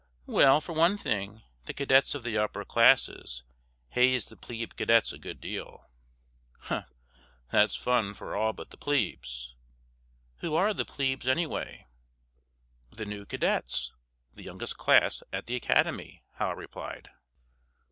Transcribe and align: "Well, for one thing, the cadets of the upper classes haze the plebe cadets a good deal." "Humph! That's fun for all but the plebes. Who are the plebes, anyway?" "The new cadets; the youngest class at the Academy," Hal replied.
"Well, 0.25 0.61
for 0.61 0.73
one 0.73 0.97
thing, 0.97 1.43
the 1.67 1.75
cadets 1.75 2.15
of 2.15 2.23
the 2.23 2.35
upper 2.35 2.65
classes 2.65 3.43
haze 3.89 4.29
the 4.29 4.35
plebe 4.35 4.73
cadets 4.75 5.13
a 5.13 5.19
good 5.19 5.39
deal." 5.39 5.85
"Humph! 6.61 6.87
That's 7.51 7.75
fun 7.75 8.15
for 8.15 8.35
all 8.35 8.51
but 8.51 8.71
the 8.71 8.77
plebes. 8.77 9.53
Who 10.37 10.55
are 10.55 10.73
the 10.73 10.85
plebes, 10.85 11.27
anyway?" 11.27 11.85
"The 12.91 13.05
new 13.05 13.27
cadets; 13.27 13.93
the 14.33 14.41
youngest 14.41 14.75
class 14.75 15.21
at 15.31 15.45
the 15.45 15.55
Academy," 15.55 16.23
Hal 16.39 16.55
replied. 16.55 17.11